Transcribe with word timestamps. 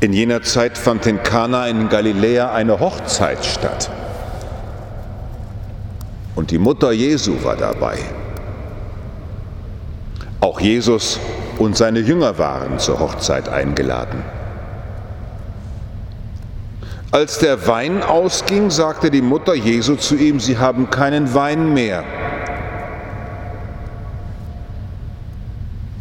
In 0.00 0.14
jener 0.14 0.40
Zeit 0.40 0.78
fand 0.78 1.06
in 1.06 1.22
Kana 1.22 1.66
in 1.66 1.90
Galiläa 1.90 2.52
eine 2.52 2.80
Hochzeit 2.80 3.44
statt. 3.44 3.90
Und 6.34 6.50
die 6.50 6.58
Mutter 6.58 6.90
Jesu 6.90 7.44
war 7.44 7.56
dabei. 7.56 7.98
Auch 10.40 10.58
Jesus 10.58 11.20
und 11.58 11.76
seine 11.76 12.00
Jünger 12.00 12.38
waren 12.38 12.78
zur 12.78 12.98
Hochzeit 12.98 13.50
eingeladen. 13.50 14.24
Als 17.10 17.38
der 17.38 17.66
Wein 17.66 18.02
ausging, 18.02 18.70
sagte 18.70 19.10
die 19.10 19.20
Mutter 19.20 19.52
Jesu 19.52 19.96
zu 19.96 20.14
ihm, 20.14 20.40
sie 20.40 20.56
haben 20.56 20.88
keinen 20.88 21.34
Wein 21.34 21.74
mehr. 21.74 22.04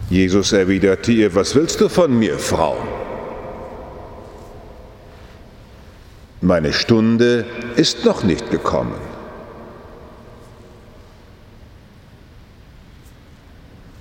Jesus 0.10 0.54
erwiderte 0.54 1.12
ihr, 1.12 1.36
was 1.36 1.54
willst 1.54 1.82
du 1.82 1.90
von 1.90 2.18
mir, 2.18 2.40
Frau? 2.40 2.78
Meine 6.42 6.72
Stunde 6.72 7.46
ist 7.76 8.06
noch 8.06 8.24
nicht 8.24 8.50
gekommen. 8.50 8.96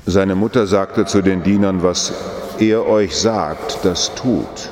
Seine 0.07 0.37
Mutter 0.37 0.67
sagte 0.67 1.05
zu 1.05 1.21
den 1.21 1.43
Dienern, 1.43 1.83
was 1.83 2.13
er 2.61 2.87
euch 2.87 3.17
sagt, 3.17 3.79
das 3.83 4.15
tut. 4.15 4.71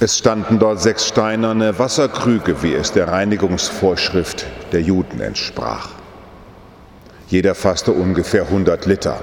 Es 0.00 0.18
standen 0.18 0.58
dort 0.58 0.80
sechs 0.80 1.06
steinerne 1.06 1.78
Wasserkrüge, 1.78 2.62
wie 2.62 2.72
es 2.72 2.92
der 2.92 3.08
Reinigungsvorschrift 3.08 4.46
der 4.72 4.80
Juden 4.80 5.20
entsprach. 5.20 5.90
Jeder 7.28 7.54
fasste 7.54 7.92
ungefähr 7.92 8.42
100 8.42 8.86
Liter. 8.86 9.20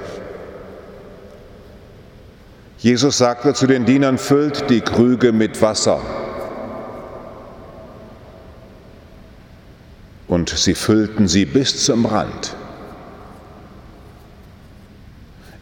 Jesus 2.80 3.18
sagte 3.18 3.52
zu 3.52 3.66
den 3.66 3.84
Dienern, 3.84 4.16
füllt 4.16 4.70
die 4.70 4.80
Krüge 4.80 5.32
mit 5.32 5.60
Wasser. 5.60 6.00
Und 10.26 10.48
sie 10.48 10.74
füllten 10.74 11.28
sie 11.28 11.44
bis 11.44 11.84
zum 11.84 12.06
Rand. 12.06 12.56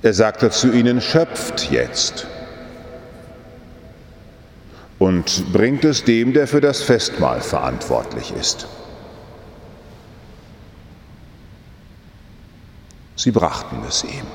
Er 0.02 0.14
sagte 0.14 0.50
zu 0.50 0.70
ihnen, 0.72 1.00
schöpft 1.00 1.72
jetzt 1.72 2.28
und 5.00 5.52
bringt 5.52 5.84
es 5.84 6.04
dem, 6.04 6.32
der 6.32 6.46
für 6.46 6.60
das 6.60 6.82
Festmahl 6.82 7.40
verantwortlich 7.40 8.32
ist. 8.38 8.68
Sie 13.16 13.32
brachten 13.32 13.82
es 13.88 14.04
ihm. 14.04 14.26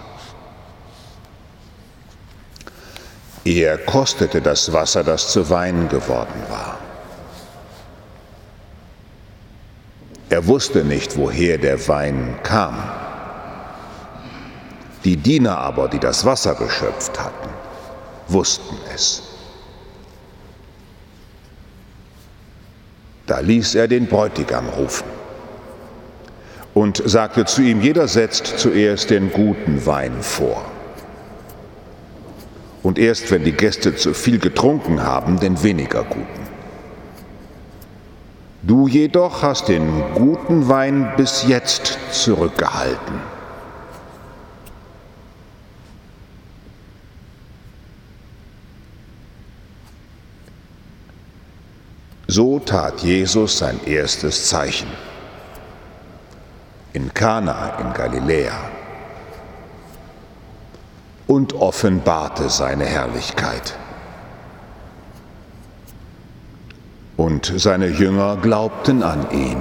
Er 3.46 3.78
kostete 3.78 4.42
das 4.42 4.72
Wasser, 4.72 5.04
das 5.04 5.32
zu 5.32 5.50
Wein 5.50 5.90
geworden 5.90 6.44
war. 6.50 6.78
Er 10.30 10.48
wusste 10.48 10.84
nicht, 10.86 11.18
woher 11.18 11.58
der 11.58 11.88
Wein 11.88 12.40
kam. 12.44 12.82
Die 15.04 15.18
Diener 15.18 15.58
aber, 15.58 15.90
die 15.90 16.00
das 16.00 16.24
Wasser 16.24 16.56
geschöpft 16.56 17.20
hatten, 17.20 17.50
wussten 18.30 18.78
es. 18.96 19.22
Da 23.26 23.40
ließ 23.40 23.76
er 23.76 23.90
den 23.90 24.08
Bräutigam 24.08 24.70
rufen 24.70 25.08
und 26.74 27.02
sagte 27.06 27.46
zu 27.46 27.62
ihm, 27.62 27.82
jeder 27.82 28.08
setzt 28.08 28.58
zuerst 28.58 29.10
den 29.10 29.32
guten 29.32 29.86
Wein 29.86 30.22
vor 30.22 30.64
und 32.84 33.00
erst 33.00 33.32
wenn 33.32 33.46
die 33.46 33.54
Gäste 33.54 33.96
zu 33.96 34.14
viel 34.14 34.38
getrunken 34.40 35.02
haben, 35.02 35.40
den 35.40 35.64
weniger 35.64 36.04
guten. 36.04 36.44
Du 38.62 38.88
jedoch 38.88 39.42
hast 39.42 39.70
den 39.70 40.04
guten 40.14 40.70
Wein 40.70 41.14
bis 41.18 41.46
jetzt 41.48 41.98
zurückgehalten. 42.12 43.34
So 52.28 52.60
tat 52.60 53.02
Jesus 53.02 53.58
sein 53.58 53.80
erstes 53.86 54.48
Zeichen 54.48 54.88
in 56.94 57.14
Kana 57.14 57.78
in 57.80 57.94
Galiläa 57.94 58.83
und 61.34 61.54
offenbarte 61.54 62.48
seine 62.48 62.86
Herrlichkeit. 62.86 63.76
Und 67.18 67.52
seine 67.58 67.88
Jünger 67.88 68.38
glaubten 68.38 69.02
an 69.02 69.26
ihn. 69.32 69.58